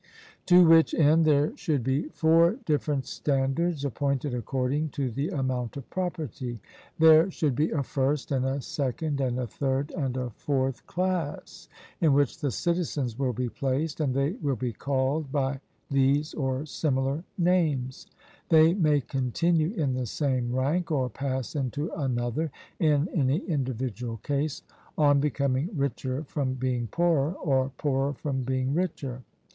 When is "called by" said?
14.73-15.59